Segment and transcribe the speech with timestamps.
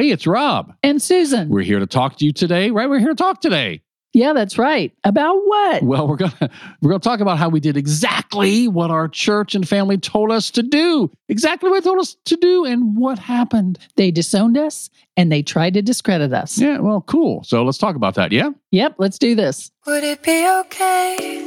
[0.00, 0.72] Hey, it's Rob.
[0.82, 1.50] And Susan.
[1.50, 2.88] We're here to talk to you today, right?
[2.88, 3.82] We're here to talk today.
[4.14, 4.94] Yeah, that's right.
[5.04, 5.82] About what?
[5.82, 6.48] Well, we're gonna
[6.80, 10.50] we're gonna talk about how we did exactly what our church and family told us
[10.52, 11.10] to do.
[11.28, 13.78] Exactly what they told us to do and what happened.
[13.96, 16.58] They disowned us and they tried to discredit us.
[16.58, 17.44] Yeah, well, cool.
[17.44, 18.52] So let's talk about that, yeah?
[18.70, 19.70] Yep, let's do this.
[19.86, 21.44] Would it be okay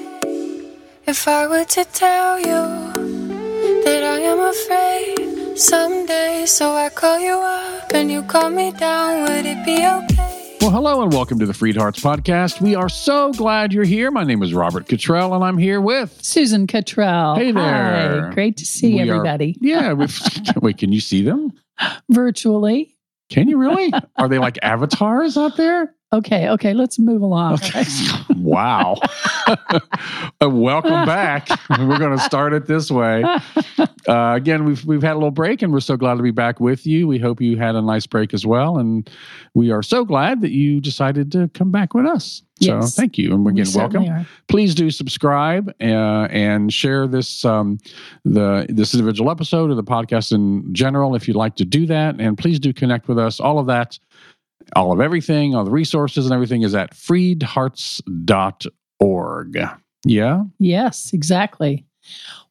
[1.08, 6.46] if I were to tell you that I am afraid someday?
[6.48, 9.22] So I call you up and you call me down.
[9.24, 10.58] Would it be okay?
[10.62, 12.62] Well, hello and welcome to the Freed Hearts Podcast.
[12.62, 14.12] We are so glad you're here.
[14.12, 17.36] My name is Robert Cottrell, and I'm here with Susan Cottrell.
[17.36, 18.28] Hey there.
[18.28, 18.34] Hi.
[18.34, 20.18] Great to see We are- everybody Yeah, we've,
[20.62, 21.52] wait, can you see them?
[22.10, 22.96] virtually.
[23.30, 23.92] Can you really?
[24.18, 25.94] Are they like avatars out there?
[26.14, 27.54] Okay, okay, let's move along.
[27.56, 27.84] Okay.
[28.38, 28.96] wow.
[30.42, 31.48] Uh, Welcome back.
[31.70, 33.24] We're going to start it this way.
[34.08, 36.60] Uh, again, we've we've had a little break, and we're so glad to be back
[36.62, 37.08] with you.
[37.08, 39.10] We hope you had a nice break as well, and
[39.54, 42.42] we are so glad that you decided to come back with us.
[42.62, 42.96] So Yes.
[42.96, 44.24] thank you, and again, certainly welcome.
[44.24, 44.28] are.
[44.48, 47.80] Please do subscribe uh, and share this um,
[48.26, 52.16] the this individual episode or the podcast in general if you'd like to do that,
[52.20, 53.40] and please do connect with us.
[53.42, 54.00] All of that
[54.76, 59.70] all of everything, all the resources and everything is at freedhearts.org.
[60.06, 60.44] Yeah?
[60.60, 61.86] Yes, exactly.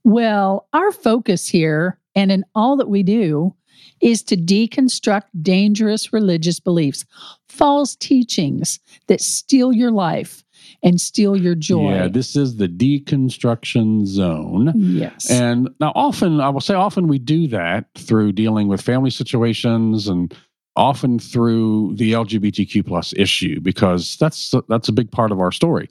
[0.04, 3.54] Well, our focus here and in all that we do
[4.00, 7.04] is to deconstruct dangerous religious beliefs,
[7.48, 10.44] false teachings that steal your life
[10.82, 11.92] and steal your joy.
[11.92, 14.72] Yeah, this is the deconstruction zone.
[14.74, 15.30] yes.
[15.30, 20.08] And now, often, I will say, often we do that through dealing with family situations
[20.08, 20.34] and
[20.76, 25.88] often through the LGBTQ plus issue because that's that's a big part of our story.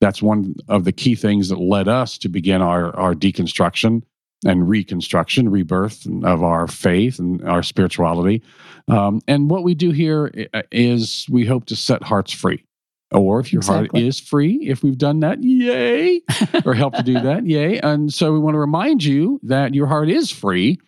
[0.00, 4.02] That's one of the key things that led us to begin our our deconstruction
[4.44, 8.42] and reconstruction, rebirth of our faith and our spirituality.
[8.88, 10.30] Um, and what we do here
[10.70, 12.64] is we hope to set hearts free.
[13.10, 16.20] Or if your heart is free, if we've done that, yay,
[16.64, 17.78] or help to do that, yay.
[17.78, 20.80] And so we want to remind you that your heart is free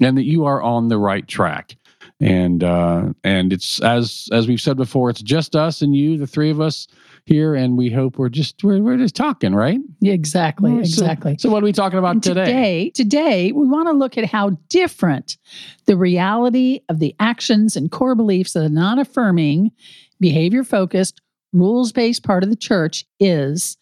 [0.00, 1.76] and that you are on the right track.
[2.24, 6.26] And uh, and it's as as we've said before, it's just us and you, the
[6.26, 6.86] three of us
[7.26, 9.78] here, and we hope we're just we're, we're just talking, right?
[10.00, 11.36] Yeah, exactly, So- exactly.
[11.38, 12.44] So, what are we talking about today?
[12.46, 15.36] today, today, we want to look at how different
[15.84, 19.70] the reality of the actions and core beliefs of the non affirming,
[20.18, 21.20] behavior focused,
[21.52, 23.76] rules based part of the church is,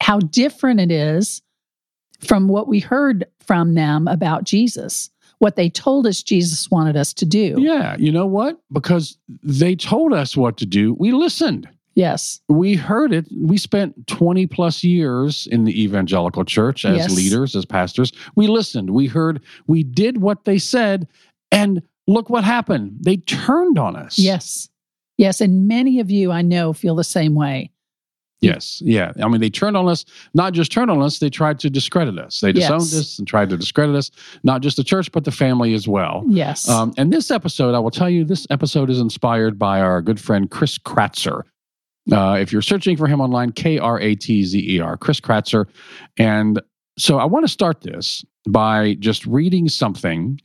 [0.00, 1.42] how different it is
[2.20, 5.10] from what we heard from them about Jesus,
[5.42, 7.56] what they told us Jesus wanted us to do.
[7.58, 8.60] Yeah, you know what?
[8.70, 11.68] Because they told us what to do, we listened.
[11.94, 12.40] Yes.
[12.48, 13.26] we heard it.
[13.36, 17.16] We spent 20 plus years in the evangelical church as Yes.
[17.16, 18.12] leaders, as pastors.
[18.36, 18.90] We listened.
[18.90, 21.08] We heard, we did what they said.
[21.50, 22.98] And look what happened.
[23.00, 24.18] They turned on us.
[24.20, 24.68] Yes.
[25.18, 25.40] Yes.
[25.40, 27.71] And many of you I know feel the same way.
[28.42, 28.82] Yes.
[28.84, 29.12] Yeah.
[29.22, 30.04] I mean, they turned on us,
[30.34, 32.40] not just turned on us, they tried to discredit us.
[32.40, 32.94] They disowned Yes.
[32.94, 34.10] us and tried to discredit us,
[34.42, 36.24] not just the church, but the family as well.
[36.28, 36.68] Yes.
[36.68, 40.20] Um, and this episode, I will tell you, this episode is inspired by our good
[40.20, 41.42] friend Chris Kratzer.
[42.10, 45.20] Uh, if you're searching for him online, K R A T Z E R, Chris
[45.20, 45.66] Kratzer.
[46.18, 46.60] And
[46.98, 50.40] so I want to start this by just reading something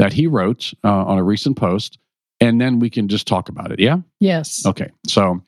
[0.00, 1.98] that he wrote uh, on a recent post,
[2.40, 3.78] and then we can just talk about it.
[3.78, 3.98] Yeah?
[4.18, 4.66] yes.
[4.66, 4.90] Okay.
[5.06, 5.40] So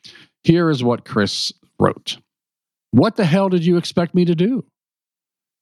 [0.45, 2.19] here is what Chris wrote
[2.91, 4.65] What the hell did you expect me to do?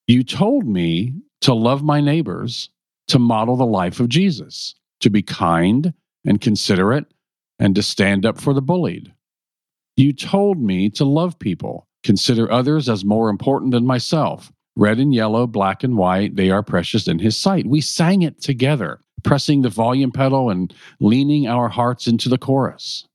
[0.07, 2.71] You told me to love my neighbors,
[3.09, 5.93] to model the life of Jesus, to be kind
[6.25, 7.07] and considerate,
[7.59, 9.13] and to stand up for the bullied.
[9.97, 14.53] You told me to love people, consider others as more important than myself.
[14.77, 17.67] Red and yellow, black and white, they are precious in his sight.
[17.67, 23.07] We sang it together, pressing the volume pedal and leaning our hearts into the chorus.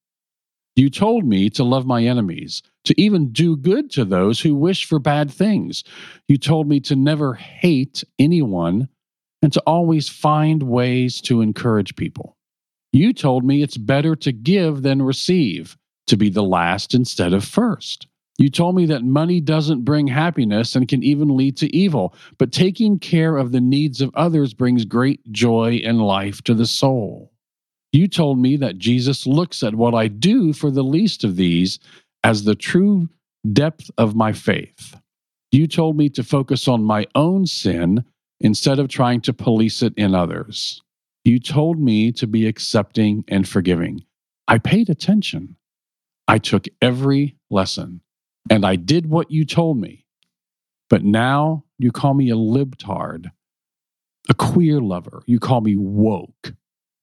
[0.75, 4.85] You told me to love my enemies, to even do good to those who wish
[4.85, 5.83] for bad things.
[6.27, 8.87] You told me to never hate anyone
[9.41, 12.37] and to always find ways to encourage people.
[12.93, 17.43] You told me it's better to give than receive, to be the last instead of
[17.43, 18.07] first.
[18.37, 22.51] You told me that money doesn't bring happiness and can even lead to evil, but
[22.51, 27.30] taking care of the needs of others brings great joy and life to the soul.
[27.91, 31.79] You told me that Jesus looks at what I do for the least of these
[32.23, 33.09] as the true
[33.51, 34.95] depth of my faith.
[35.51, 38.05] You told me to focus on my own sin
[38.39, 40.81] instead of trying to police it in others.
[41.25, 44.03] You told me to be accepting and forgiving.
[44.47, 45.55] I paid attention.
[46.27, 48.01] I took every lesson
[48.49, 50.05] and I did what you told me.
[50.89, 53.31] But now you call me a libtard,
[54.29, 55.23] a queer lover.
[55.25, 56.53] You call me woke,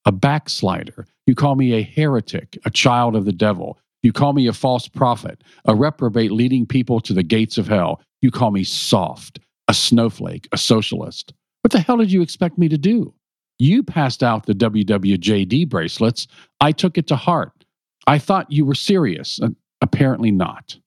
[0.08, 1.06] a backslider.
[1.26, 3.78] You call me a heretic, a child of the devil.
[4.02, 8.00] You call me a false prophet, a reprobate leading people to the gates of hell.
[8.22, 9.38] You call me soft,
[9.68, 11.34] a snowflake, a socialist.
[11.60, 13.12] What the hell did you expect me to do?
[13.58, 16.26] You passed out the WWJD bracelets.
[16.58, 17.66] I took it to heart.
[18.06, 19.38] I thought you were serious.
[19.38, 20.78] and Apparently not.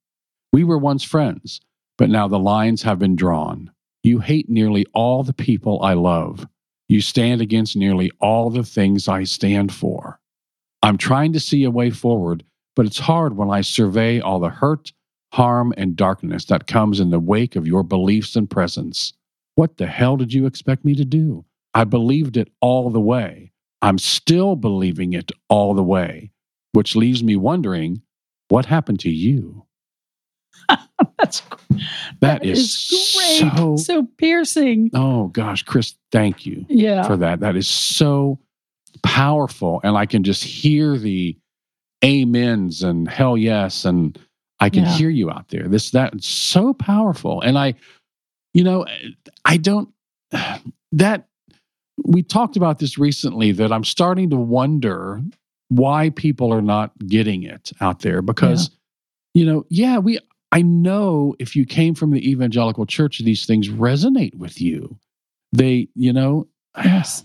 [0.51, 1.61] We were once friends,
[1.99, 3.69] but now the lines have been drawn.
[4.01, 6.47] You hate nearly all the people I love.
[6.91, 10.19] You stand against nearly all the things I stand for.
[10.83, 12.43] I'm trying to see a way forward,
[12.75, 14.91] but it's hard when I survey all the hurt,
[15.31, 19.13] harm, and darkness that comes in the wake of your beliefs and presence.
[19.55, 21.45] What the hell did you expect me to do?
[21.73, 23.53] I believed it all the way.
[23.81, 26.33] I'm still believing it all the way,
[26.73, 28.01] which leaves me wondering
[28.49, 29.65] what happened to you?
[31.17, 31.41] That's
[32.21, 33.51] that is, great.
[33.51, 34.89] so so piercing.
[34.93, 37.03] Oh gosh, Chris, thank you Yeah.
[37.07, 37.39] for that.
[37.41, 38.39] That is so
[39.03, 39.81] powerful.
[39.83, 41.37] And I can just hear the
[42.03, 43.85] amens and hell yes.
[43.85, 44.17] And
[44.59, 44.91] I can Yeah.
[44.97, 45.67] hear you out there.
[45.67, 47.41] This, that's so powerful.
[47.41, 47.73] And I,
[48.53, 48.85] you know,
[49.45, 49.89] I don't,
[50.91, 51.27] that,
[52.03, 55.21] we talked about this recently that I'm starting to wonder
[55.69, 58.71] why people are not getting it out there because,
[59.33, 60.19] you know, yeah, we,
[60.51, 64.97] I know if you came from the evangelical church, these things resonate with you.
[65.53, 66.47] They, you know,
[66.83, 67.23] Yes.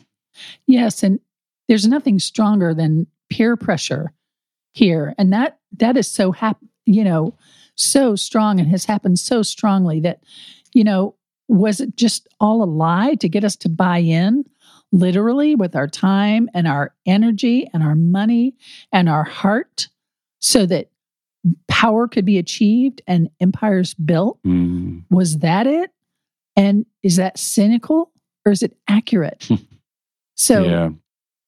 [0.67, 1.03] Yes.
[1.03, 1.21] And
[1.69, 4.13] there's nothing stronger than peer pressure
[4.73, 5.15] here.
[5.19, 7.35] And that that is so hap- you know,
[7.75, 10.21] so strong and has happened so strongly that,
[10.73, 11.15] you know,
[11.49, 14.45] was it just all a lie to get us to buy in
[14.93, 18.55] literally with our time and our energy and our money
[18.93, 19.89] and our heart
[20.39, 20.91] so that
[21.69, 24.39] power could be achieved and empires built?
[24.45, 25.91] mm, Was that it?
[26.57, 28.11] And is that cynical
[28.45, 29.49] or is it accurate?
[30.37, 30.71] so, yeah.
[30.71, 30.91] yeah.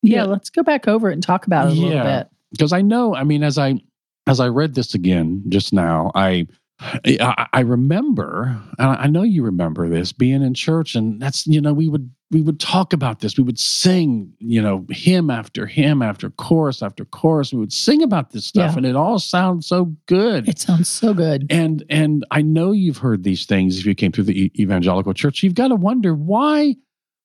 [0.03, 0.25] Yeah.
[0.25, 2.29] let's go back over it and talk about it a little bit.
[2.53, 3.15] because I know.
[3.15, 3.81] I mean, as I
[4.27, 6.47] as I read this again just now, I
[6.81, 11.61] I, I remember, and I know you remember this, being in church, and that's you
[11.61, 13.37] know we would we would talk about this.
[13.37, 17.53] We would sing, you know, hymn after hymn after chorus after chorus.
[17.53, 18.77] We would sing about this stuff, Yeah.
[18.79, 20.49] and it all sounds so good.
[20.49, 21.47] It sounds so good.
[21.51, 25.43] and and I know you've heard these things if you came through the evangelical church.
[25.43, 26.77] You've got to wonder why.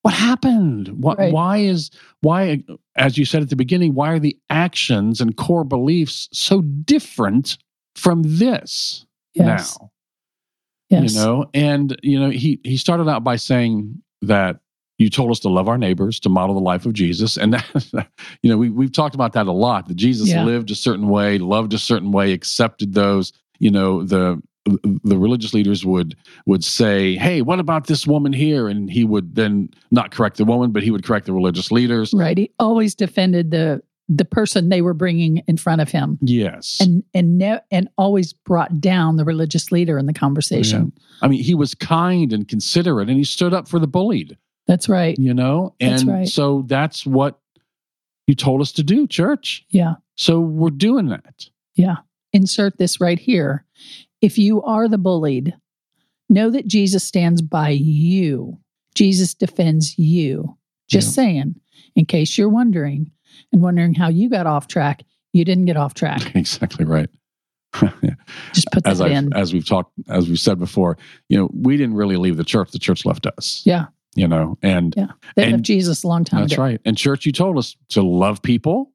[0.02, 0.90] What happened?
[1.02, 1.18] What?
[1.18, 1.32] Right.
[1.32, 1.90] Why is
[2.22, 2.64] why?
[2.96, 7.58] As you said at the beginning, why are the actions and core beliefs so different
[7.96, 9.78] from this Yes.
[9.80, 9.92] now?
[10.90, 11.14] yes.
[11.14, 14.60] You know, and you know he he started out by saying that
[15.00, 17.54] you told us to love our neighbors, to model the life of Jesus, and
[17.94, 18.08] that
[18.42, 19.88] you know we we've talked about that a lot.
[19.88, 20.44] That Jesus Yeah.
[20.46, 23.34] lived a certain way, loved a certain way, accepted those.
[23.60, 24.42] You know the
[25.04, 26.16] the religious leaders would
[26.46, 30.46] would say, "Hey, what about this woman here?" And he would then not correct the
[30.46, 32.14] woman, but he would correct the religious leaders.
[32.14, 32.38] Right.
[32.38, 37.04] He always defended the the person they were bringing in front of him Yes, and
[37.14, 40.92] and ne- and always brought down the religious leader in the conversation.
[41.22, 44.38] I mean, he was kind and considerate, and he stood up for the bullied.
[44.68, 45.18] That's right.
[45.18, 46.28] You know, and That's right.
[46.28, 47.40] so that's what
[48.28, 49.66] you told us to do, church.
[49.70, 49.96] Yeah.
[50.16, 51.50] So we're doing that.
[51.76, 51.98] Yeah.
[52.34, 53.66] Insert this right here.
[54.22, 55.54] If you are the bullied,
[56.30, 58.58] know that Jesus stands by you.
[58.96, 60.58] Jesus defends you.
[60.90, 61.24] Just Yeah.
[61.24, 61.56] saying,
[61.96, 63.12] in case you're wondering
[63.52, 65.04] and wondering how you got off track,
[65.34, 66.32] you didn't get off track.
[66.36, 67.10] exactly right.
[68.54, 69.34] Just put as that I in.
[69.34, 70.98] as we've talked as we've said before,
[71.30, 72.72] you know, we didn't really leave the church.
[72.72, 73.62] The church left us.
[73.66, 73.86] Yeah.
[74.16, 75.08] You know, and Yeah.
[75.36, 76.62] They and- left Jesus a long time that's ago.
[76.62, 76.82] right.
[76.86, 78.92] And church, you told us to love people,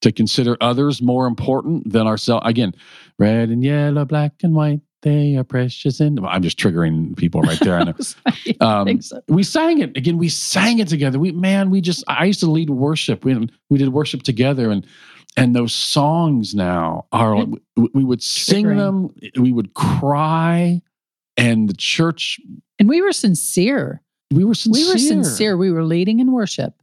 [0.00, 2.42] to consider others more important than ourselves.
[2.44, 2.74] Again,
[3.20, 6.00] red and yellow, black and white, they are precious.
[6.00, 7.78] And I'm just triggering people right there.
[7.78, 7.94] I know.
[8.60, 9.20] Um, so.
[9.28, 10.18] we sang it again.
[10.18, 11.18] We sang it together.
[11.18, 13.24] We man, we just I used to lead worship.
[13.24, 14.86] We we did worship together, and
[15.36, 17.58] and those songs now are we,
[17.94, 18.76] we would sing Triggering.
[18.76, 19.14] them.
[19.42, 20.80] We would cry,
[21.36, 22.40] and the church.
[22.78, 24.02] And we were sincere.
[24.32, 24.86] We were sincere.
[24.86, 25.56] We were sincere.
[25.56, 26.74] We were leading in worship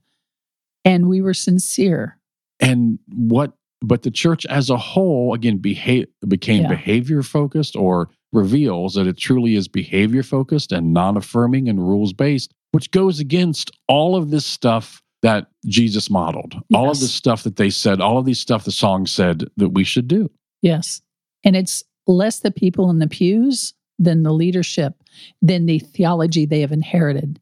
[0.86, 2.18] and we were sincere.
[2.60, 6.70] and what but the church as a whole again behave, became Yeah.
[6.70, 12.52] behavior focused or reveals that it truly is behavior focused and non-affirming and rules based
[12.72, 17.02] which goes against all of this stuff that jesus modeled all of Yes.
[17.02, 20.08] this stuff that they said all of these stuff the song said that we should
[20.08, 20.30] do
[20.62, 21.02] Yes.
[21.46, 24.94] And it's less the people in the pews than the leadership,
[25.42, 27.40] than the theology they have inherited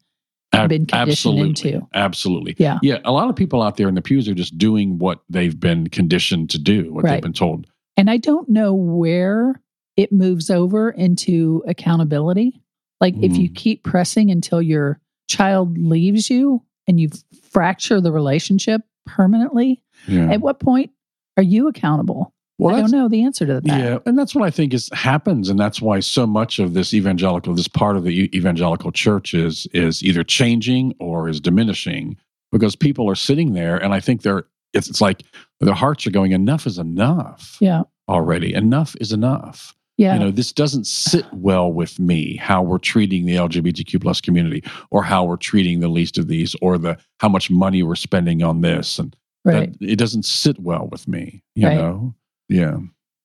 [0.64, 1.88] Ab- been conditioned absolutely into.
[1.94, 2.78] absolutely Yeah.
[2.82, 5.58] yeah a lot of people out there in the pews are just doing what they've
[5.58, 9.60] been conditioned to do what they've been told And I don't know where
[9.96, 12.60] it moves over into accountability.
[13.00, 13.54] Like if you Mm.
[13.56, 17.08] keep pressing until your child leaves you and you
[17.50, 20.30] fracture the relationship permanently, Yeah.
[20.30, 20.90] At what point
[21.36, 22.32] are you accountable?
[22.58, 23.66] Well, I don't know the answer to that.
[23.66, 26.92] Yeah, and that's what I think is happens, and that's why so much of this
[26.92, 32.16] evangelical, this part of the evangelical church is is either changing or is diminishing
[32.50, 35.22] because people are sitting there, and I think they're it's, it's like
[35.60, 37.82] their hearts are going, enough is enough Yeah.
[38.08, 38.52] already.
[38.54, 39.74] Enough is enough.
[39.96, 40.12] Yeah.
[40.14, 42.36] You know, this doesn't sit well with me.
[42.36, 46.54] How we're treating the LGBTQ plus community, or how we're treating the least of these,
[46.60, 49.72] or the how much money we're spending on this, and right.
[49.80, 51.42] that it doesn't sit well with me.
[51.54, 51.76] You Right.
[51.78, 52.14] know,
[52.48, 52.78] yeah.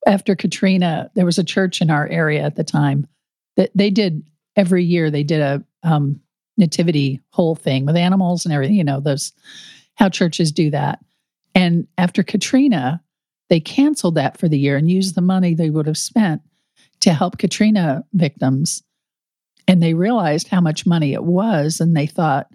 [0.05, 3.07] After Katrina, there was a church in our area at the time
[3.55, 4.23] that they did
[4.55, 5.09] every year.
[5.09, 6.19] They did a um,
[6.57, 8.75] nativity whole thing with animals and everything.
[8.75, 9.31] You know, those
[9.95, 10.99] how churches do that.
[11.55, 13.01] And after Katrina,
[13.49, 16.41] they canceled that for the year and used the money they would have spent
[17.01, 18.83] to help Katrina victims.
[19.67, 22.51] And they realized how much money it was, and they thought,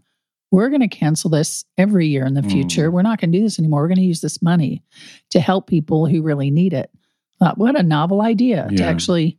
[0.51, 2.51] we're going to cancel this every year in the Mm.
[2.53, 2.91] future.
[2.91, 3.83] We're not going to do this anymore.
[3.83, 4.83] We're going to use this money
[5.31, 6.91] to help people who really need it.
[7.39, 9.39] Thought, what a novel idea to actually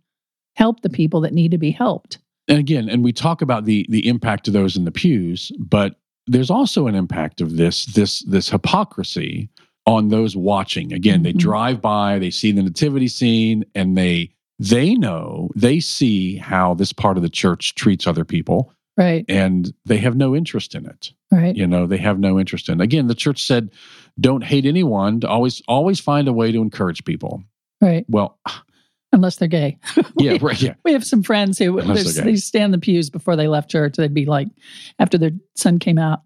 [0.56, 2.20] help the people that need to be helped.
[2.48, 5.96] and again, and we talk about the the impact of those in the pews, but
[6.26, 9.50] there's also an impact of this this this hypocrisy
[9.86, 10.92] on those watching.
[10.94, 11.38] Again, they Mhm.
[11.38, 16.92] drive by, they see the nativity scene, and they they know they see how this
[16.92, 19.24] part of the church treats other people, Right.
[19.30, 21.14] and they have no interest in it.
[21.32, 21.56] Right.
[21.56, 22.82] You know, they have no interest in.
[22.82, 23.70] Again, the church said,
[24.20, 25.22] "Don't hate anyone.
[25.22, 27.42] To always always find a way to encourage people."
[27.82, 28.06] Right.
[28.10, 28.38] Well,
[29.12, 29.78] Unless they're gay.
[30.20, 33.36] yeah, We- right, yeah, We have some friends who they stand in the pews before
[33.36, 33.96] they left church.
[33.96, 34.50] They'd be like,
[35.00, 36.20] after their son came out,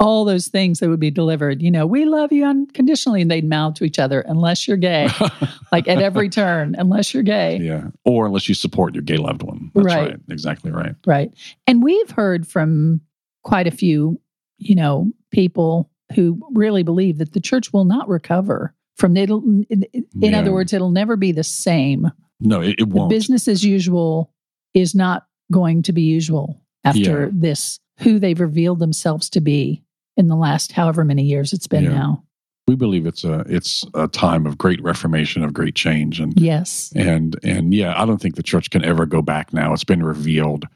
[0.00, 1.62] all those things that would be delivered.
[1.62, 5.08] You know, we love you unconditionally, and they'd mouth to each other, unless you're gay.
[5.72, 7.58] like at every turn, unless you're gay.
[7.58, 9.70] yeah, or unless you support your gay loved one.
[9.74, 10.10] That's Right.
[10.10, 10.20] right.
[10.28, 10.94] Exactly right.
[11.06, 11.32] Right.
[11.66, 13.00] And we've heard from
[13.44, 14.20] quite a few,
[14.58, 19.30] you know, people who really believe that the church will not recover from it.
[19.30, 20.38] In, in Yeah.
[20.40, 22.10] other words, it'll never be the same.
[22.40, 23.08] No, it, it won't.
[23.08, 24.32] business as usual
[24.74, 27.30] is not going to be usual after Yeah.
[27.32, 29.82] this, who they've revealed themselves to be
[30.16, 31.90] in the last however many years it's been Yeah.
[31.90, 32.24] now.
[32.68, 36.92] we believe it's a it's a time of great reformation, of great change, and Yes.
[36.94, 39.72] and and yeah, I don't think the church can ever go back now.
[39.72, 40.66] It's been revealed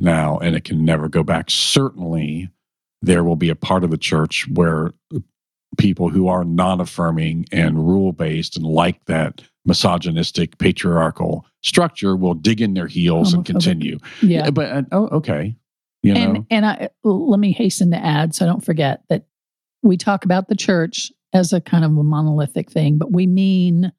[0.00, 1.50] now, and it can never go back.
[1.50, 2.48] Certainly,
[3.02, 4.92] there will be a part of the church where
[5.76, 12.72] people who are non-affirming and rule-based and like that misogynistic patriarchal structure will dig in
[12.74, 13.98] their heels and continue.
[14.22, 14.48] Yeah.
[14.50, 15.54] but uh, oh, okay,
[16.06, 19.26] you know, and and I let me hasten to add so I don't forget that
[19.82, 23.92] we talk about the church as a kind of a monolithic thing, but we mean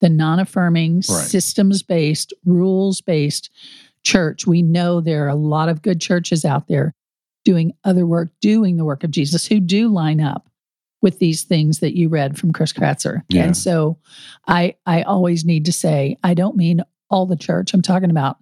[0.00, 1.04] the non-affirming, Right.
[1.06, 3.50] systems-based, rules-based
[4.04, 4.46] church.
[4.46, 6.94] We know there are a lot of good churches out there
[7.44, 10.48] doing other work, doing the work of Jesus, who do line up
[11.02, 13.22] with these things that you read from Chris Kratzer.
[13.28, 13.44] Yeah.
[13.44, 13.98] And so
[14.48, 17.72] I I always need to say I don't mean all the church.
[17.72, 18.38] I'm talking about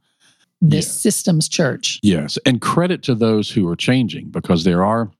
[0.68, 0.92] this Yeah.
[0.92, 2.00] systems church.
[2.02, 5.10] yes, and credit to those who are changing because there are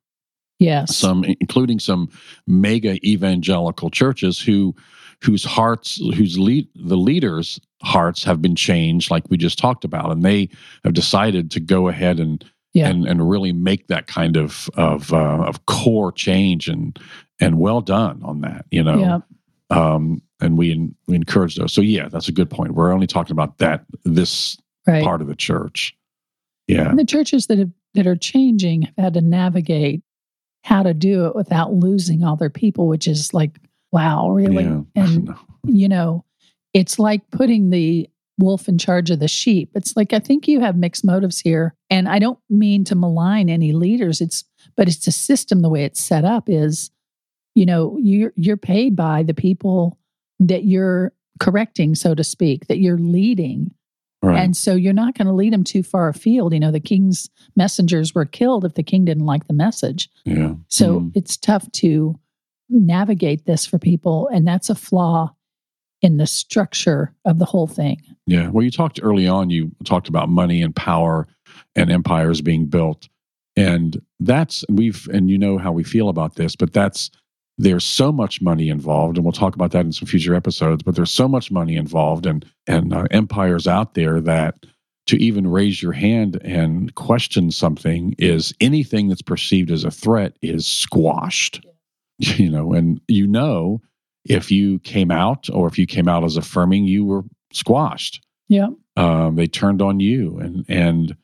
[0.59, 0.97] Yes.
[0.97, 2.09] some including some
[2.47, 4.75] mega evangelical churches who
[5.23, 10.11] whose hearts whose lead the leaders hearts have been changed like we just talked about
[10.13, 10.49] and they
[10.85, 12.89] have decided to go ahead and Yeah.
[12.89, 16.99] and and really make that kind of of uh, of core change and
[17.41, 19.19] and well done on that you know Yeah.
[19.71, 23.33] um and we we encourage those so yeah that's a good point we're only talking
[23.33, 25.03] about that this Right.
[25.05, 25.97] part of the church
[26.67, 30.03] yeah And the churches that have that are changing have had to navigate
[30.65, 33.59] how to do it without losing all their people, which is like,
[33.93, 34.65] wow, really?
[34.65, 36.25] yeah And you know,
[36.73, 39.71] it's like putting the wolf in charge of the sheep.
[39.75, 41.75] It's like I think you have mixed motives here.
[41.91, 44.21] And I don't mean to malign any leaders.
[44.21, 44.45] It's
[44.77, 46.91] but it's a system the way it's set up is,
[47.55, 49.99] you know, you're you're paid by the people
[50.41, 53.73] that you're correcting, so to speak, that you're leading.
[54.25, 56.53] Right And so you're not going to lead them too far afield.
[56.55, 60.09] You know, the king's messengers were killed if the king didn't like the message.
[60.25, 61.13] yeah So Mm.
[61.15, 62.19] it's tough to
[62.69, 64.29] navigate this for people.
[64.33, 65.35] And that's a flaw
[66.03, 68.01] in the structure of the whole thing.
[68.27, 68.49] Yeah.
[68.49, 71.27] Well, you talked early on, you talked about money and power
[71.77, 73.09] and empires being built.
[73.57, 77.11] And that's, we've, and you know how we feel about this, but that's,
[77.59, 80.83] there's so much money involved, and we'll talk about that in some future episodes.
[80.83, 84.67] But there's so much money involved, and and uh, empires out there that
[85.07, 90.37] to even raise your hand and question something is anything that's perceived as a threat
[90.43, 91.65] is squashed.
[92.19, 93.81] You know, and you know
[94.25, 98.69] if you came out or if you came out as affirming, you were squashed Yeah.
[98.97, 101.17] um, they turned on you and and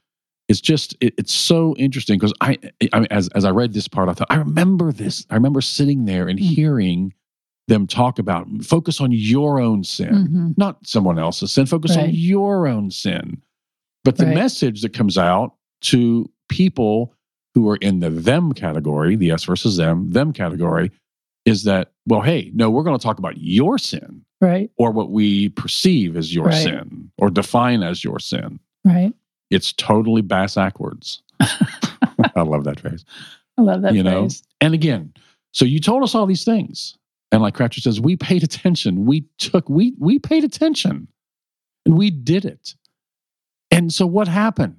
[0.50, 2.58] it's just it, it's so interesting because I,
[2.92, 5.24] I as as I read this part, I thought I remember this.
[5.30, 6.42] I remember sitting there and Mm.
[6.42, 7.14] hearing
[7.68, 10.58] them talk about focus on your own sin, Mhm.
[10.58, 11.66] not someone else's sin.
[11.66, 13.40] Focus on your own sin.
[14.02, 14.34] But the Right.
[14.34, 17.14] message that comes out to people
[17.54, 20.90] who are in the them category, the us versus them, them category,
[21.46, 24.68] is that well, hey, no, we're going to talk about your sin Right.
[24.76, 26.54] or what we perceive as your Right.
[26.64, 28.58] sin or define as your sin.
[28.84, 29.12] Right.
[29.50, 31.22] It's totally bass backwards.
[31.40, 33.04] I love that phrase.
[33.58, 34.28] I love that You know?
[34.60, 35.12] And again,
[35.52, 36.96] so you told us all these things.
[37.32, 39.06] And like Kratzer says, we paid attention.
[39.06, 41.06] We took, we we paid attention
[41.86, 42.74] and we did it.
[43.70, 44.76] And so what happened?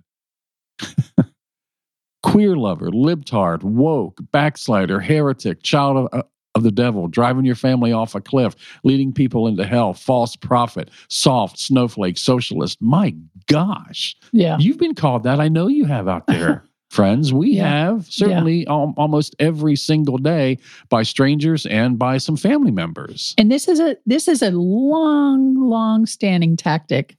[2.23, 6.23] Queer lover, libtard, woke, backslider, heretic, child of, uh,
[6.55, 10.89] of the devil, driving your family off a cliff, leading people into hell, false prophet,
[11.09, 12.77] soft, snowflake, socialist.
[12.81, 13.15] My
[13.47, 14.15] gosh.
[14.33, 14.57] Yeah.
[14.59, 15.39] You've been called that.
[15.39, 17.31] I know you have out there, friends.
[17.33, 17.69] We Yeah.
[17.69, 20.57] have certainly al- almost every single day
[20.89, 23.33] by strangers and by some family members.
[23.37, 27.15] And this is a this is a long, long standing tactic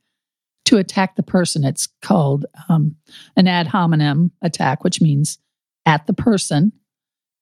[0.66, 1.64] to attack the person.
[1.64, 2.96] It's called um,
[3.36, 5.38] an ad hominem attack, which means
[5.86, 6.72] at the person.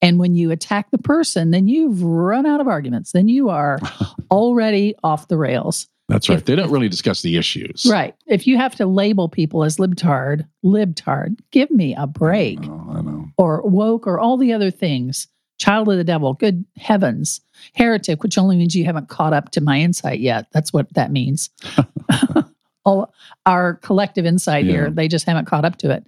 [0.02, 3.12] And when you attack the person, then you've run out of arguments.
[3.12, 3.78] Then you are
[4.30, 5.88] already off the rails.
[6.08, 6.38] That's right.
[6.38, 7.86] If- they don't really discuss the issues.
[7.88, 8.14] Right.
[8.26, 12.58] If you have to label people as libtard, libtard, give me a break.
[12.60, 12.86] I know.
[12.92, 13.26] I know.
[13.36, 15.28] or woke or all the other things.
[15.58, 17.42] Child of the devil, good heavens.
[17.74, 20.46] Heretic, which only means you haven't caught up to my insight yet.
[20.52, 21.50] That's what that means.
[22.84, 23.12] all
[23.46, 24.72] our collective insight Yeah.
[24.72, 26.06] here, they just haven't caught up to it.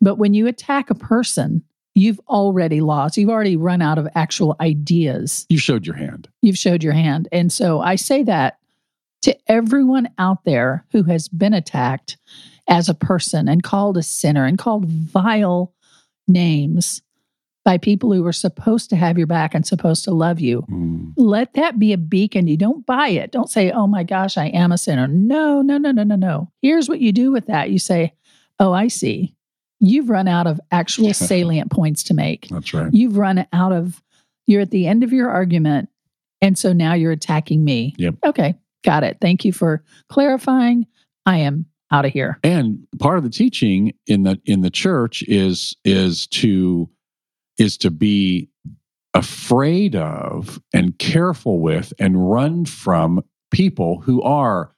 [0.00, 1.62] But when you attack a person,
[1.94, 3.16] you've already lost.
[3.16, 5.46] You've already run out of actual ideas.
[5.48, 6.28] You showed your hand.
[6.40, 7.28] You've showed your hand.
[7.32, 8.58] And so I say that
[9.22, 12.16] to everyone out there who has been attacked
[12.68, 15.72] as a person and called a sinner and called vile
[16.26, 17.02] names
[17.64, 20.62] by people who were supposed to have your back and supposed to love you.
[20.68, 21.12] Mm.
[21.16, 22.48] Let that be a beacon.
[22.48, 23.30] You don't buy it.
[23.30, 25.06] Don't say, oh my gosh, I am a sinner.
[25.06, 26.50] No, no, no, no, no, no.
[26.60, 28.14] Here's what you do with that you say,
[28.58, 29.36] oh, I see.
[29.84, 32.48] You've run out of actual salient points to make.
[32.48, 32.92] That's right.
[32.94, 34.00] You've run out of,
[34.46, 35.88] you're at the end of your argument.
[36.40, 37.94] And so now you're attacking me.
[37.98, 38.14] Yep.
[38.24, 39.18] Okay, got it.
[39.20, 40.86] Thank you for clarifying.
[41.26, 42.38] I am out of here.
[42.44, 46.88] And part of the teaching in the in the church is is to
[47.58, 48.48] is to be
[49.14, 54.72] afraid of and careful with and run from people who are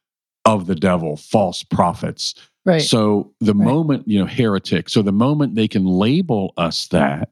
[0.45, 2.35] of the devil, false prophets.
[2.64, 2.83] Right.
[2.83, 3.66] So the Right.
[3.66, 7.29] moment, you know, heretic, so the moment they can label us that,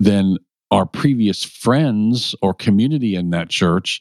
[0.00, 0.38] then
[0.70, 4.00] our previous friends or community in that church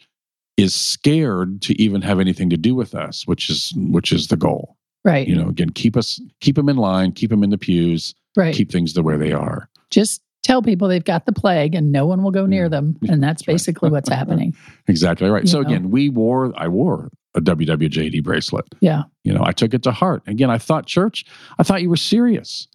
[0.57, 4.37] is scared to even have anything to do with us, which is which is the
[4.37, 4.75] goal.
[5.05, 5.27] right.
[5.27, 8.53] You know, again, keep us keep them in line, keep them in the pews, right.
[8.53, 9.69] keep things the way they are.
[9.89, 12.97] Just tell people they've got the plague and no one will go near them.
[13.07, 14.53] And that's basically what's happening.
[14.87, 15.43] Exactly right.
[15.43, 15.67] You so know.
[15.69, 18.65] again, we wore I wore a WWJD bracelet.
[18.81, 19.03] Yeah.
[19.23, 20.23] You know, I took it to heart.
[20.27, 21.23] Again, I thought church,
[21.59, 22.67] I thought you were serious.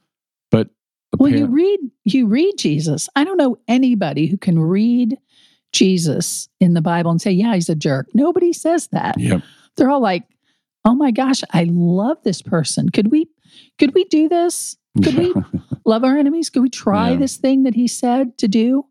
[0.50, 0.68] But
[1.18, 3.08] Well, you read you read Jesus.
[3.16, 5.18] I don't know anybody who can read
[5.72, 9.18] Jesus in the Bible and say, "Yeah, he's a jerk." Nobody says that.
[9.18, 9.42] Yep.
[9.76, 10.24] They're all like,
[10.84, 12.88] "Oh my gosh, I love this person.
[12.90, 13.28] Could we
[13.78, 14.76] could we do this?
[15.02, 15.34] Could we
[15.86, 16.50] love our enemies?
[16.50, 17.16] Could we try Yeah.
[17.16, 18.84] this thing that he said to do?"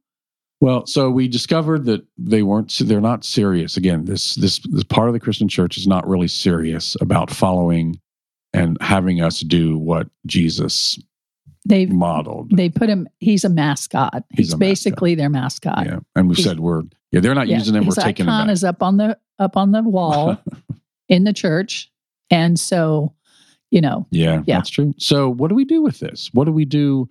[0.62, 2.71] Well, so we discovered that they weren't.
[2.80, 3.76] They're not serious.
[3.78, 8.00] Again, this this this part of the Christian church is not really serious about following
[8.54, 11.00] and having us do what Jesus
[11.67, 12.56] They've modeled.
[12.56, 14.24] they put him he's a mascot.
[14.32, 14.60] He's He's, a mascot.
[14.60, 15.86] basically their mascot.
[15.86, 17.19] yeah, and we said we're yeah.
[17.21, 17.86] They're not Yeah, using him.
[17.86, 18.54] We're taking icon him back.
[18.54, 20.38] is up on the up on the wall
[21.10, 21.91] in the church.
[22.30, 23.13] And so,
[23.71, 24.58] you know, yeah, Yeah.
[24.58, 24.93] that's true.
[24.97, 26.30] So, what do we do with this?
[26.34, 27.10] What do we do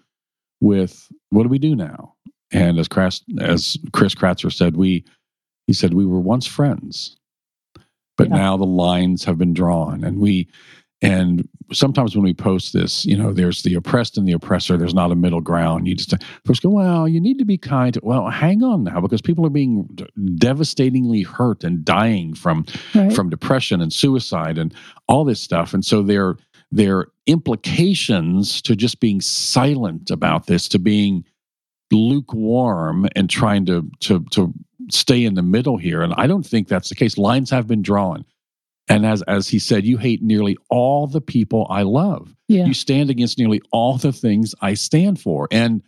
[0.60, 2.14] with what do we do now?
[2.52, 5.04] And as Chris, as Chris Kratzer said, we
[5.66, 7.16] he said we were once friends,
[8.16, 8.36] but Yeah.
[8.36, 10.48] now the lines have been drawn, and we
[11.02, 14.76] and sometimes when we post this, you know, there's the oppressed and the oppressor.
[14.76, 15.88] There's not a middle ground.
[15.88, 16.12] You just
[16.44, 17.96] first go, well, you need to be kind.
[18.02, 19.88] Well, hang on now, because people are being
[20.34, 23.10] devastatingly hurt and dying from right?
[23.14, 24.74] from depression and suicide and
[25.08, 25.72] all this stuff.
[25.72, 26.36] And so there
[26.98, 31.24] are implications to just being silent about this, to being
[31.92, 34.52] lukewarm and trying to to to
[34.90, 36.02] stay in the middle here.
[36.02, 37.18] And I don't think that's the case.
[37.18, 38.24] Lines have been drawn.
[38.88, 42.34] And as as he said, you hate nearly all the people I love.
[42.48, 42.64] yeah.
[42.66, 45.46] You stand against nearly all the things I stand for.
[45.50, 45.82] And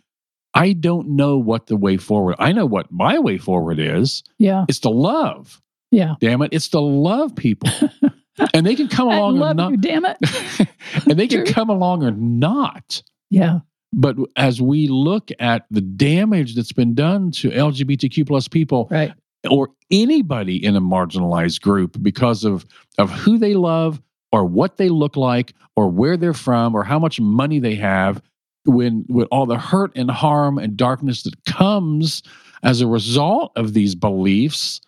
[0.53, 2.35] I don't know what the way forward.
[2.39, 4.23] I know what my way forward is.
[4.37, 4.65] yeah.
[4.69, 5.59] It's to love
[5.91, 6.15] Yeah.
[6.21, 7.69] damn it it's to love people
[8.53, 9.71] and they can come I along or not.
[9.71, 10.17] you, damn it.
[11.09, 13.01] and they can come along or not.
[13.31, 13.59] Yeah.
[13.93, 19.13] But as we look at the damage that's been done to LGBTQ plus people Right.
[19.49, 22.65] or anybody in a marginalized group because of
[22.97, 24.01] of who they love
[24.31, 28.21] or what they look like or where they're from or how much money they have
[28.65, 32.23] when with all the hurt and harm and darkness that comes
[32.63, 34.81] as a result of these beliefs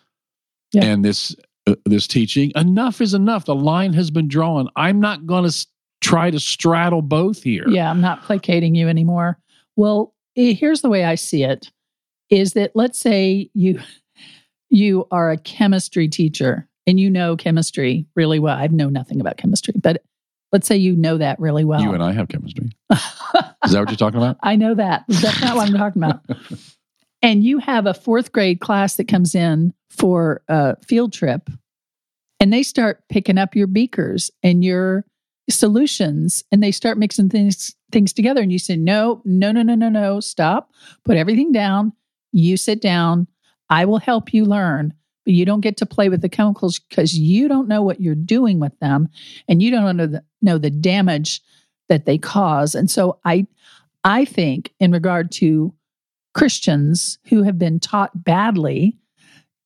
[0.72, 0.84] Yeah.
[0.84, 1.36] and this
[1.68, 5.66] uh, this teaching enough is enough the line has been drawn i'm not going to
[6.06, 9.38] try to straddle both here Yeah, I'm not placating you anymore.
[9.76, 11.70] Well, here's the way I see it
[12.30, 13.80] is that let's say you
[14.70, 18.56] you are a chemistry teacher and you know chemistry really well.
[18.56, 20.02] I know nothing about chemistry, but
[20.52, 21.80] let's say you know that really well.
[21.80, 25.04] you and i have chemistry is that what you're talking about I know that.
[25.08, 26.20] That's not what I'm talking about.
[27.22, 31.48] And you have a fourth grade class that comes in for a field trip,
[32.38, 35.04] and they start picking up your beakers and your
[35.48, 38.40] solutions, and they start mixing things things together.
[38.40, 40.20] And you say, "No, no, no, no, no, no!
[40.20, 40.70] Stop!
[41.04, 41.92] Put everything down.
[42.32, 43.26] You sit down.
[43.70, 44.92] I will help you learn."
[45.24, 48.14] But you don't get to play with the chemicals because you don't know what you're
[48.14, 49.08] doing with them,
[49.48, 51.42] and you don't know the, know the damage
[51.88, 52.74] that they cause.
[52.74, 53.46] And so I
[54.04, 55.74] I think in regard to
[56.34, 58.96] Christians who have been taught badly,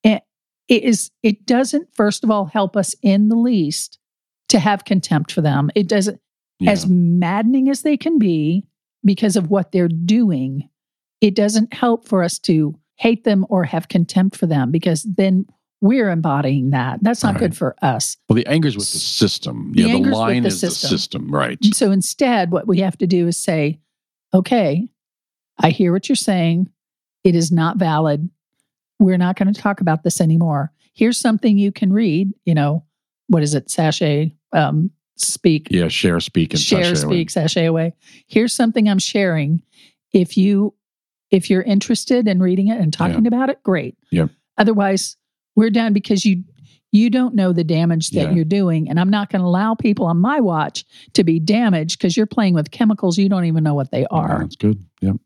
[0.03, 0.23] it,
[0.69, 3.99] it is it doesn't first of all help us in the least
[4.51, 5.71] to have contempt for them.
[5.75, 6.21] It doesn't
[6.61, 6.73] Yeah.
[6.73, 8.67] as maddening as they can be
[9.05, 10.69] because of what they're doing.
[11.23, 15.47] It doesn't help for us to hate them or have contempt for them because then
[15.81, 17.03] we're embodying that.
[17.03, 17.41] That's not Right.
[17.41, 18.19] good for us.
[18.29, 20.89] well the anger's with the system The yeah the line the is system.
[20.91, 23.81] the system right So instead, what we have to do is say,
[24.35, 24.91] okay,
[25.59, 26.69] I hear what you're saying.
[27.25, 28.29] It is not valid.
[28.99, 30.73] We're not going to talk about this anymore.
[30.93, 32.33] Here's something you can read.
[32.45, 32.85] You know,
[33.29, 33.71] what is it?
[33.71, 37.15] Sachet, um, speak, yeah share speak and share, sashay away.
[37.17, 37.95] speak, sachet away.
[38.27, 39.63] Here's something I'm sharing.
[40.13, 40.75] If you,
[41.31, 43.97] if you're interested in reading it and talking about it, great.
[44.11, 44.31] Yep.
[44.59, 45.17] Otherwise,
[45.57, 46.43] we're done because you
[46.93, 48.31] you don't know the damage that Yeah.
[48.33, 51.97] you're doing and i'm not going to allow people on my watch to be damaged
[51.99, 54.85] because you're playing with chemicals you don't even know what they Yeah, are that's good.
[55.01, 55.17] Yep.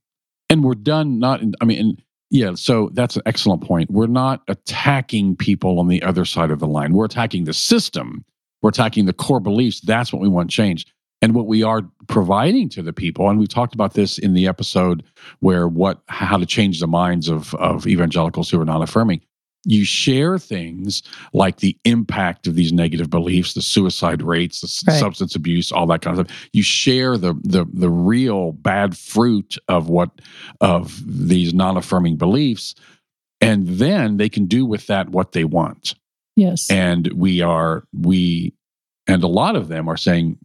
[0.51, 1.19] And we're done.
[1.19, 1.41] Not.
[1.41, 2.53] In, I mean, and yeah.
[2.55, 3.91] So that's an excellent point.
[3.91, 6.93] We're not attacking people on the other side of the line.
[6.93, 8.25] We're attacking the system.
[8.65, 9.83] We're attacking the core beliefs.
[9.83, 10.91] That's what we want changed.
[11.21, 14.49] And what we are providing to the people, and we've talked about this in the
[14.49, 15.05] episode
[15.41, 19.21] where what how to change the minds of of evangelicals who are not affirming.
[19.67, 21.03] You share things
[21.35, 24.99] like the impact of these negative beliefs, the suicide rates, the Right.
[24.99, 26.49] substance abuse, all that kind of stuff.
[26.55, 30.23] You share the the the real bad fruit of what
[30.63, 32.75] of these non-affirming beliefs,
[33.43, 35.95] and then they can do with that what they want.
[36.37, 38.55] Yes And we are we
[39.07, 40.39] and a lot of them are saying,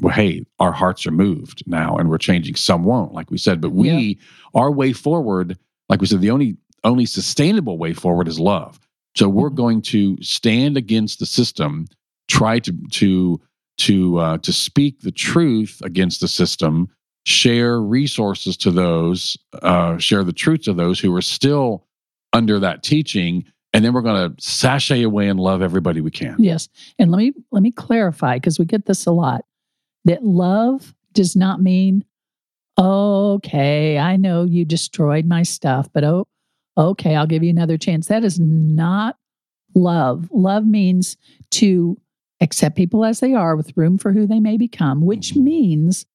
[0.00, 2.54] well, hey, our hearts are moved now and we're changing.
[2.54, 4.18] Some won't, like we said, but we
[4.54, 8.78] our way forward, like we said, the only only sustainable way forward is love.
[9.16, 11.86] So we're going to stand against the system,
[12.28, 13.40] try to to
[13.78, 16.88] to uh, to speak the truth against the system,
[17.26, 21.86] share resources to those, uh, share the truth to those who are still
[22.32, 26.36] under that teaching, and then we're going to sashay away and love everybody we can.
[26.38, 29.44] yes and let me let me clarify because we get this a lot
[30.04, 32.04] that love does not mean
[32.78, 36.26] okay i know you destroyed my stuff but oh
[36.76, 39.16] okay i'll give you another chance that is not
[39.74, 41.16] love love means
[41.50, 41.96] to
[42.40, 45.42] accept people as they are with room for who they may become which Mhm.
[45.42, 46.06] means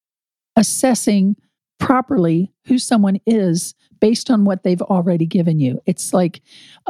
[0.56, 1.36] assessing
[1.80, 5.82] properly who someone is based on what they've already given you.
[5.86, 6.42] It's like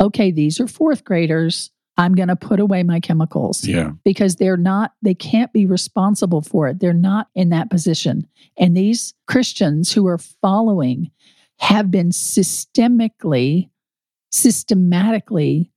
[0.02, 1.69] okay these are fourth graders.
[1.95, 6.41] I'm going to put away my chemicals Yeah, because they're not they can't be responsible
[6.41, 6.80] for it.
[6.80, 8.26] They're not in that position.
[8.58, 11.12] And these christians who are following
[11.60, 13.69] have been systemically
[14.32, 15.71] systematically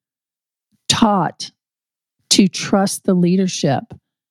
[0.88, 1.50] taught
[2.30, 3.84] to trust the leadership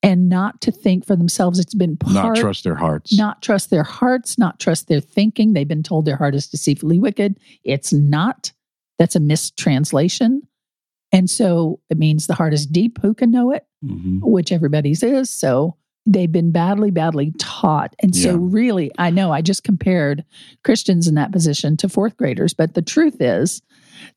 [0.06, 3.18] and not to think for themselves it's been part not trust their hearts.
[3.18, 5.54] not trust their hearts, not trust their thinking.
[5.54, 7.38] They've been told their heart is deceitfully wicked.
[7.64, 8.52] It's not.
[9.00, 10.44] That's a mistranslation.
[11.12, 13.00] And so it means the heart is deep.
[13.02, 13.66] Who can know it?
[13.84, 14.20] Mhm.
[14.22, 15.30] Which everybody's is.
[15.30, 17.96] So they've been badly, badly taught.
[18.00, 18.38] And so, Yeah.
[18.40, 20.24] really, I know I just compared
[20.64, 22.54] Christians in that position to fourth graders.
[22.54, 23.62] But the truth is,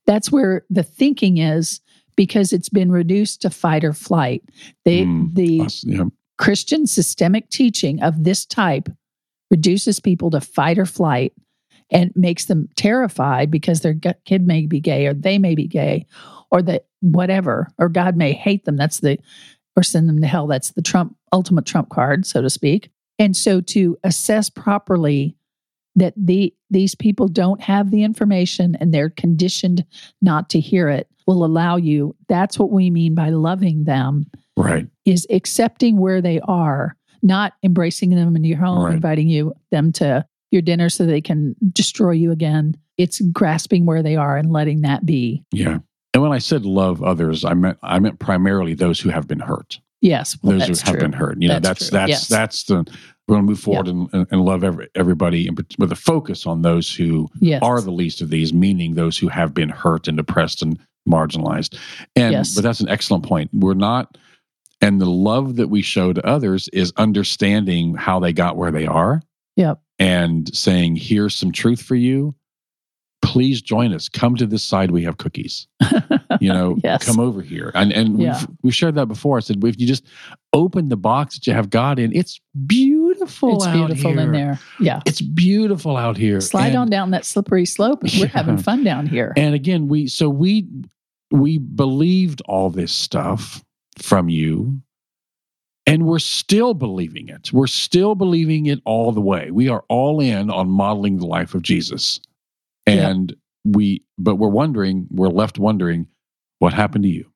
[0.07, 1.81] that's where the thinking is
[2.19, 4.43] because it's been reduced to fight or flight.
[4.85, 5.35] They, Mm.
[5.37, 6.05] the yeah.
[6.37, 8.89] Christian systemic teaching of this type
[9.53, 11.33] reduces people to fight or flight
[11.93, 16.07] and makes them terrified because their kid may be gay or they may be gay
[16.51, 18.77] or that whatever or God may hate them.
[18.77, 19.17] That's the
[19.77, 20.49] or send them to hell.
[20.49, 22.91] That's the Trump ultimate trump card, so to speak.
[23.21, 25.37] And so to assess properly
[25.95, 29.85] that the these people don't have the information and they're conditioned
[30.21, 34.89] not to hear it will allow you that's what we mean by loving them Right.
[35.05, 38.95] is accepting where they are not embracing them in your home Right.
[38.95, 44.03] inviting you them to your dinner so they can destroy you again it's grasping where
[44.03, 45.79] they are and letting that be Yeah.
[46.15, 49.39] And when I said love others, I meant I meant primarily those who have been
[49.41, 49.79] hurt.
[50.01, 51.01] yes well, those who have true.
[51.09, 51.37] been hurt.
[51.41, 52.29] You know, That's that's that's Yes.
[52.29, 52.77] that's the
[53.29, 56.47] we're going to move forward and, and, and love every, everybody part- with a focus
[56.47, 60.09] on those who yes are the least of these, meaning those who have been hurt
[60.09, 61.79] and depressed and marginalized.
[62.15, 62.55] And Yes.
[62.55, 63.51] but that's an excellent point.
[63.53, 64.17] We're not
[64.81, 68.87] and the love that we show to others is understanding how they got where they
[68.87, 69.21] are
[69.57, 72.35] yep and saying, here's some truth for you.
[73.21, 74.09] Please join us.
[74.09, 74.93] Come to this side.
[74.93, 75.67] We have cookies.
[76.41, 77.05] You know, Yes.
[77.05, 77.73] come over here.
[77.75, 78.39] And and Yeah.
[78.39, 79.39] we've, we've shared that before.
[79.39, 80.05] I said, if you just
[80.53, 83.57] open the box that you have God in, it's beautiful.
[83.57, 86.41] it's out beautiful in there yeah It's beautiful out here.
[86.41, 88.27] slide And- on down that slippery slope we're Yeah.
[88.27, 90.69] having fun down here And again, we so we
[91.31, 93.65] we believed all this stuff
[93.99, 94.81] from you,
[95.87, 97.53] and we're still believing it.
[97.53, 99.51] We're still believing it all the way.
[99.51, 102.21] We are all in on modeling the life of Jesus,
[102.87, 106.07] and we but we're wondering, we're left wondering,
[106.59, 107.31] what happened to you?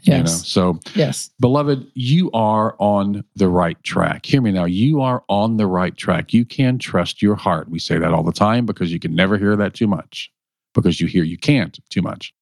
[0.00, 4.26] You know, yes so yes beloved, you are on the right track.
[4.26, 4.66] Hear me now.
[4.66, 6.34] You are on the right track.
[6.34, 7.70] You can trust your heart.
[7.70, 10.30] We say that all the time because you can never hear that too much
[10.74, 12.34] because you hear you can't too much.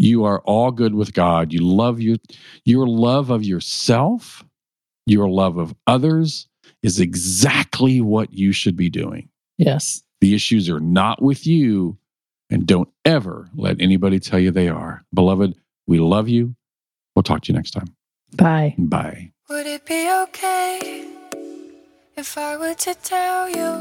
[0.00, 1.52] You are all good with God.
[1.52, 2.18] You love your
[2.64, 4.44] your love of yourself,
[5.06, 6.46] your love of others
[6.84, 9.28] is exactly what you should be doing.
[9.56, 11.98] yes The issues are not with you,
[12.48, 15.04] and don't ever let anybody tell you they are.
[15.12, 15.56] Beloved,
[15.88, 16.54] we love you.
[17.16, 17.88] We'll talk to you next time.
[18.36, 19.32] bye Bye.
[19.50, 21.08] Would it be okay
[22.16, 23.72] if I were to tell you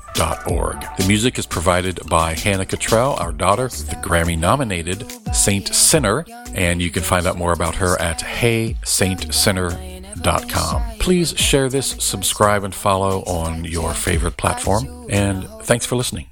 [0.98, 6.82] The music is provided by Hannah Cottrell, our daughter, the Grammy nominated Saint Sinner, and
[6.82, 10.84] you can find out more about her at heysaintsinner.com.
[11.00, 15.06] Please share this, subscribe, and follow on your favorite platform.
[15.10, 16.29] And thanks for listening.